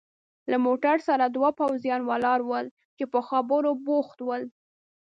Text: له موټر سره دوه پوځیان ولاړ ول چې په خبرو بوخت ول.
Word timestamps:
له 0.51 0.57
موټر 0.65 0.97
سره 1.07 1.25
دوه 1.35 1.49
پوځیان 1.59 2.01
ولاړ 2.05 2.39
ول 2.49 2.65
چې 2.97 3.03
په 3.13 3.19
خبرو 3.29 3.69
بوخت 3.85 4.17
ول. 4.23 4.43